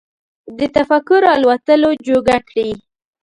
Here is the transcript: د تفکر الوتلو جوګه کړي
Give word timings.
د 0.57 0.59
تفکر 0.75 1.21
الوتلو 1.33 1.89
جوګه 2.05 2.37
کړي 2.49 2.69